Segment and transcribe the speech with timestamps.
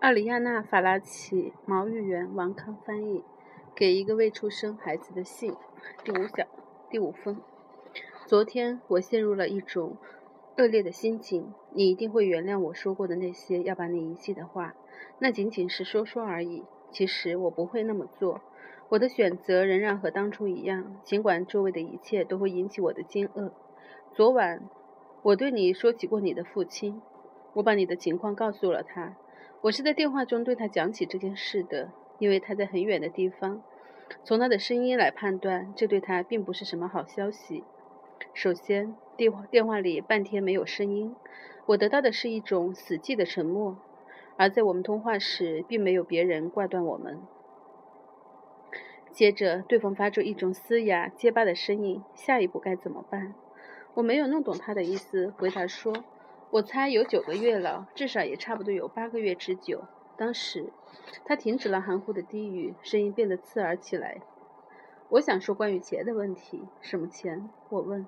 [0.00, 3.24] 奥里亚娜·法拉奇，毛玉元、王康翻译。
[3.74, 5.56] 给一个未出生孩子的信，
[6.04, 6.46] 第五小
[6.88, 7.40] 第五封。
[8.24, 9.96] 昨天我陷入了一种
[10.56, 14.76] 恶劣的心情，你一定会原谅我说过的那些要把你遗弃的话。
[15.18, 16.62] 那仅仅是说说而已。
[16.92, 18.40] 其实我不会那么做。
[18.90, 23.50] 我的选择仍然和当初一样，尽管周围的一切都会引起我的惊愕。
[24.14, 24.62] 昨晚
[25.22, 27.02] 我对你说起过你的父亲，
[27.54, 29.16] 我把你的情况告诉了他。
[29.60, 31.90] 我是在电话中对他讲起这件事的，
[32.20, 33.60] 因为他在很远的地方。
[34.22, 37.64] 从他的声音来判断，这对他并不是什么好消息。
[38.32, 41.16] 首先，电话电话里半天没有声音，
[41.66, 43.76] 我得到的是一种死寂的沉默。
[44.36, 47.18] 而在我们通话时，并没有别人挂断我们。
[49.10, 53.34] 接着，对方发出一种嘶哑结巴的声音：“下一步该怎么办？”
[53.94, 55.92] 我没有弄懂他的意思，回答说。
[56.50, 59.84] 我猜有九个月了，至少也差不多有八个月之久。
[60.16, 60.72] 当时，
[61.26, 64.22] 他停止了含糊的低语，声音变得刺耳起来。
[65.10, 66.66] 我想说关于钱的问题。
[66.80, 67.50] 什么钱？
[67.68, 68.06] 我问。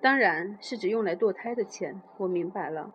[0.00, 2.00] 当然是指用来堕胎的钱。
[2.18, 2.94] 我明白了。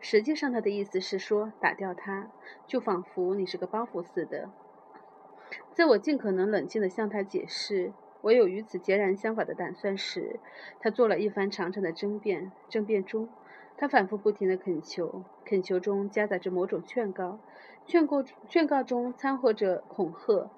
[0.00, 2.30] 实际上，他的意思是说，打掉他，
[2.66, 4.48] 就仿佛你是个包袱似的。
[5.74, 10.40] 在我尽可能冷静地向他解释我有与此截然相反的打算时，
[10.80, 12.50] 他做了一番长长的争辩。
[12.70, 13.28] 争辩中。
[13.76, 17.38] 他反复不停地恳求，恳求中夹杂着某种劝告，
[17.86, 20.50] 劝告劝告中掺和着恐吓，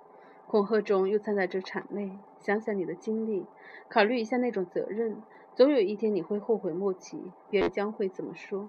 [0.46, 2.18] 恐吓中又掺杂着谄媚。
[2.38, 3.46] 想想你的经历，
[3.88, 5.22] 考虑一下那种责任，
[5.54, 7.32] 总有一天你会后悔莫及。
[7.50, 8.68] 别人将会怎么说？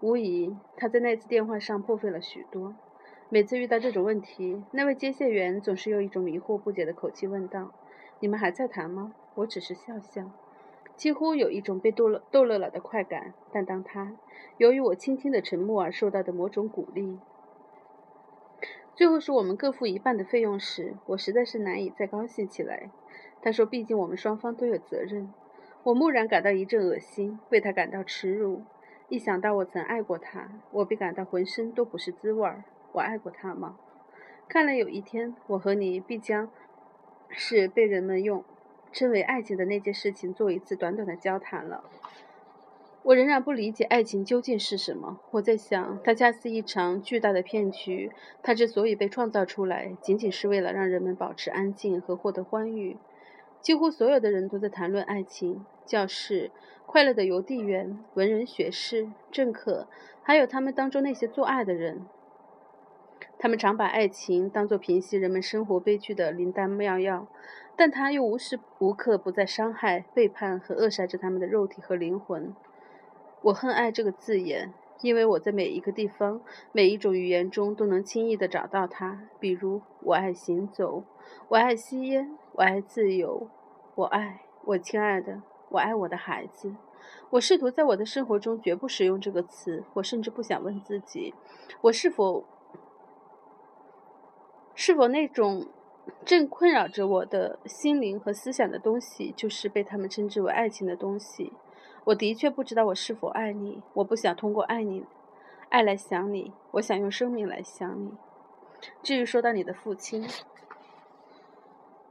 [0.00, 2.74] 无疑，他在那次电话上破费了许多。
[3.28, 7.72] 每次遇到这种问题，那位接线员总是用一种迷惑不解的口气问道
[8.18, 10.30] ：“你们还在谈吗？”我只是笑笑。
[11.00, 14.18] 几乎有一种被逗乐逗乐了的快感，但当他
[14.58, 17.18] 由于我轻轻的沉默而受到的某种鼓励，
[18.94, 22.90] 最后是我们各付一半的费用时，我实在是难以再高兴起来。
[23.40, 25.32] 他说：“毕竟我们双方都有责任。”
[25.84, 28.60] 我蓦然感到一阵恶心，为他感到耻辱。
[29.08, 32.64] 一想到我曾爱过他，我便感到浑身都不是滋味儿。
[32.92, 33.78] 我爱过他吗？
[34.46, 36.50] 看来有一天，我和你必将
[37.30, 38.44] 是被人们用。
[38.92, 41.84] 称为爱情的那件事情做一次短短的交谈了。
[43.02, 45.20] 我仍然不理解爱情究竟是什么。
[45.30, 48.12] 我在想，它恰似一场巨大的骗局。
[48.42, 52.98] 它之所以被创造出来，仅仅是为了让人们保持安静和获得欢愉。
[53.62, 56.50] 几乎所有的人都在谈论爱情：教室、
[56.84, 59.86] 快乐的邮递员、文人学士、政客，
[60.22, 62.06] 还有他们当中那些做爱的人。
[63.38, 67.26] 他们常把爱情当作平息人们生活悲剧的灵丹妙药。
[67.80, 72.54] 但他又无时无刻不在伤害、背叛和扼杀着他们的肉体和灵魂。
[73.40, 76.42] 我恨“爱”这个字眼，因为我在每一个地方、
[76.72, 79.22] 每一种语言中都能轻易地找到它。
[79.38, 81.04] 比如，我爱行走，
[81.48, 83.48] 我爱吸烟，我爱自由，
[83.94, 85.40] 我爱我亲爱的，
[85.70, 86.74] 我爱我的孩子。
[87.30, 89.84] 我试图在我的生活中绝不使用这个词。
[89.94, 91.34] 我甚至不想问自己：
[91.80, 92.44] 我是否
[94.74, 95.66] 是否那种。
[96.24, 101.52] 正困扰着我的心灵和思想的东西，就是被他们称之为爱情的东西。
[102.04, 103.82] 我的确不知道我是否爱你。
[103.94, 105.04] 我不想通过爱你、
[105.68, 106.52] 爱来想你。
[106.72, 108.12] 我想用生命来想你。
[109.02, 110.26] 至于说到你的父亲，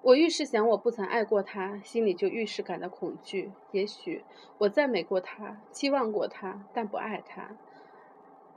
[0.02, 3.52] 我愈是想我不曾爱过他，心里就愈是感到恐惧。
[3.72, 4.24] 也许
[4.60, 7.52] 我赞美过他，期望过他，但不爱他。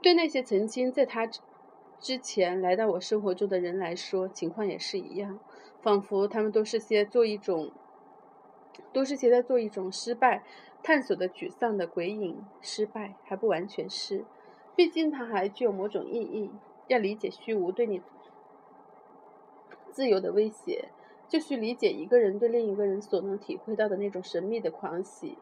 [0.01, 1.27] 对那些曾经在他。
[2.03, 5.39] 之前来到我生活中的人来说，情况也是一样，
[5.81, 7.71] 仿佛他们都是些做一种，
[8.91, 10.43] 都是些在做一种失败
[10.83, 12.43] 探索的沮丧的鬼影。
[12.59, 14.25] 失败还不完全是，
[14.75, 16.51] 毕竟它还具有某种意义。
[16.87, 18.01] 要理解虚无对你
[19.89, 20.89] 自由的威胁，
[21.29, 25.37] 就需理解一个人对另一个人所能体会到的那种神秘的狂喜，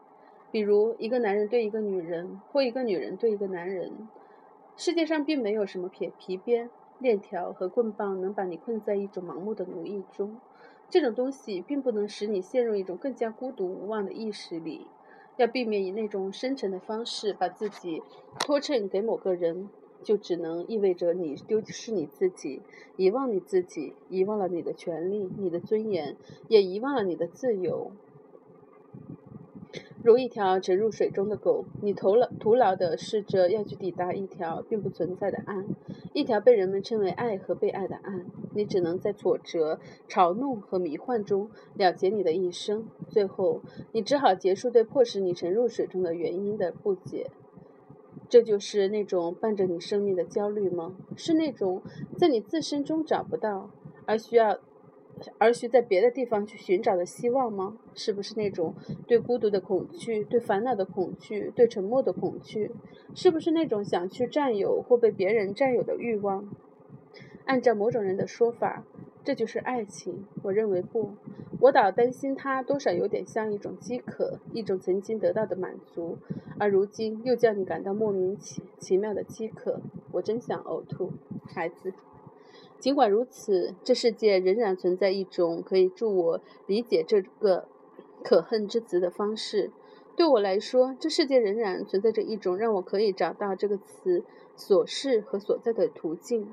[0.52, 4.08] 比如一个男人对一个女人，或一个女人对一个男人。
[4.76, 10.38] 世界上并没有什么铁皮鞭、链条和棍棒能把你困在一种盲目的奴役中。
[10.88, 14.86] 这种东西并不能使你陷入一种更加孤独无望的意识里。
[15.36, 18.02] 要避免以那种深沉的方式把自己
[18.38, 19.70] 托衬给某个人，
[20.02, 22.60] 就只能意味着你丢失你自己，
[22.96, 26.16] 遗忘你自己，遗忘了你的权利、你的尊严，
[26.48, 27.92] 也遗忘了你的自由。
[30.02, 35.66] 如一条沉入水中的狗，你徒劳徒劳地试着要去抵达一条并不存在的岸，
[36.12, 38.26] 一条被人们称为爱和被爱的岸。
[38.54, 42.86] 你只能在挫折、嘲弄和迷幻中了结你的一生。
[43.08, 47.30] 最后，你只好结束对迫使你沉入水中的原因的不解。
[48.28, 50.96] 这就是那种伴着你生命的焦虑吗？
[51.16, 51.82] 是那种
[52.18, 53.70] 在你自身中找不到，
[54.06, 54.58] 而需要，
[55.38, 57.76] 而需在别的地方去寻找的希望吗？
[57.94, 58.74] 是不是那种
[59.06, 62.70] 对孤独的恐惧、对烦恼的恐惧、对沉默的恐惧？
[63.14, 66.48] 是不是那种想去占有或被别人占有的欲望？
[67.44, 68.84] 按照某种人的说法。
[69.24, 71.12] 这就是爱情，我认为不，
[71.60, 76.18] 我倒担心它多少有点像一种饥渴，一种曾经得到的满足，
[76.58, 79.80] 而如今又叫你感到莫名其奇妙的饥渴。
[80.10, 81.12] 我真想呕吐，
[81.46, 81.92] 孩子。
[82.82, 87.68] 尽管如此，这世界仍然存在一种可以助我理解这个
[88.24, 89.70] 可恨之词的方式。
[90.16, 94.24] 对我来说，这世界仍然存在着一种让我可以找到这个词
[94.56, 96.52] 所是和所在的途径。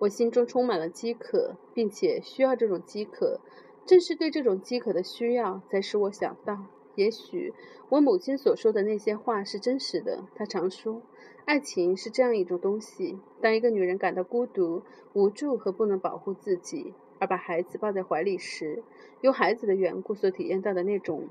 [0.00, 3.40] 我心中充满了饥渴，并且需要这种饥渴。
[3.86, 6.66] 正是对这种饥渴的需要，才使我想到，
[6.96, 7.54] 也许
[7.88, 10.26] 我母亲所说的那些话是真实的。
[10.34, 11.00] 她常说，
[11.44, 18.82] 爱情是这样一种东西：当一个女人感到孤独、无助和不能保护自己，而把孩子抱在怀里时，
[19.20, 21.28] 由孩子的缘故所体验到的那种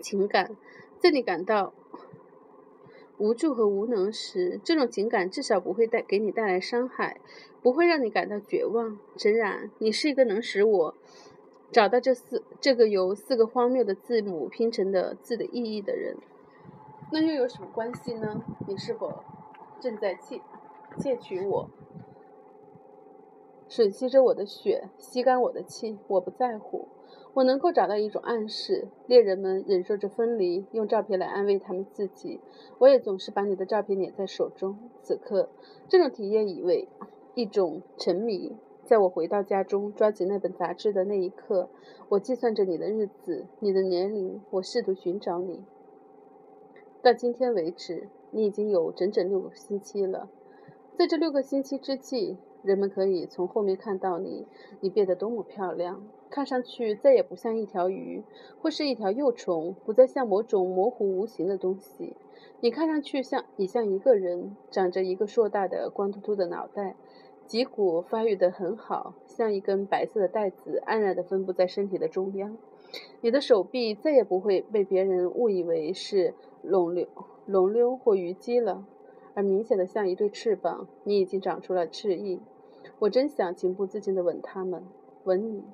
[0.00, 0.56] 情感，
[0.98, 1.72] 在你感到。
[3.18, 7.20] 无助和无能时，这种情感至少不会带给你带来伤害，
[7.60, 8.98] 不会让你感到绝望。
[9.18, 10.94] 诚然，你是一个能使我
[11.70, 16.16] 找到这四这个由四个荒谬的字母拼成的字的意义的人，
[17.12, 18.44] 那又有什么关系呢？
[18.68, 19.24] 你是否
[19.80, 20.40] 正在窃
[20.98, 21.68] 窃取我，
[23.68, 25.98] 吮吸着我的血，吸干我的气？
[26.06, 26.86] 我不在乎。
[27.34, 32.40] 我能够找到一种暗示：猎人们忍受着分离，用照片来安慰他们自己。
[32.78, 34.78] 我也总是把你的照片捻在手中。
[35.02, 35.48] 此刻，
[35.88, 36.88] 这种体验以为
[37.34, 38.56] 一种沉迷。
[38.84, 41.70] 在我回到家中，抓起那本杂志的那一刻，
[42.08, 44.40] 我计算着你的日子、你的年龄。
[44.50, 45.64] 我试图寻找你。
[47.02, 50.28] 到今天为止，你已经有整整六个星期了。
[50.98, 54.46] 在这六个星期之际，人们可以从后面看到你。
[54.80, 56.06] 你变得多么漂亮！
[56.28, 58.22] 看上去再也不像一条鱼，
[58.60, 62.14] 或是一条幼虫，不再像某种模糊无形的东西。
[62.60, 66.96] 你看上去像你像一个人，长着一个硕大的光秃秃的脑袋，
[67.50, 72.56] 脊骨发育得很好，像一根白色的带子，安然地分布在身体的中央。
[73.22, 76.32] 你的手臂再也不会被别人误以为是
[76.62, 77.08] 龙溜
[77.46, 78.86] 龙溜或鱼鸡了，
[79.34, 80.86] 而明显的像一对翅膀。
[81.02, 82.38] 你已经长出了翅翼。
[83.00, 84.84] 我真想情不自禁地吻它们，
[85.24, 85.64] 吻你。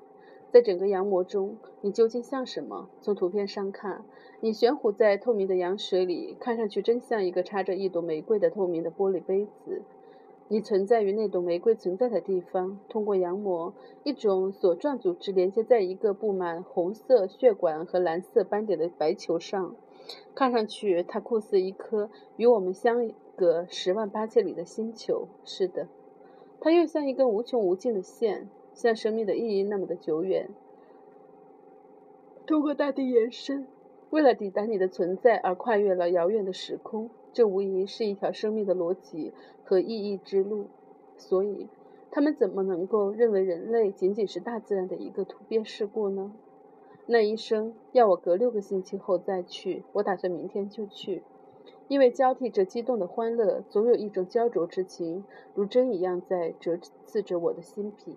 [0.50, 2.88] 在整个羊膜中，你究竟像什么？
[3.02, 4.02] 从图片上看，
[4.40, 9.82] 你悬浮在透明的羊水里，看上去真像一个插着一朵玫瑰的透明的玻璃杯子。
[10.48, 19.74] 你存在于那朵玫瑰存在的地方，通过羊膜，一种锁状组织连接在一个布满红色血管和蓝色斑点的白球上。
[20.34, 25.26] 看上去，它酷似一颗与我们相隔十万八千里的星球。
[25.44, 25.88] 是的，
[26.60, 28.48] 它又像一根无穷无尽的线。
[28.72, 30.50] 像生命的意义那么的久远，
[32.46, 33.66] 通过大地延伸，
[34.10, 37.10] 为了抵达你的存在而跨越了遥远的时空。
[37.32, 39.32] 这无疑是一条生命的逻辑
[39.64, 40.66] 和意义之路。
[41.18, 41.68] 所以，
[42.10, 46.32] 他们怎么能够认为人类仅仅是大自然的一个突变事故呢？
[47.06, 51.22] 那医生要我隔六个星期后再去，我打算明天就去，
[51.88, 55.24] 因为交替着激动的欢乐，总有一种焦灼之情，
[55.54, 58.16] 如针一样在折刺着我的心脾。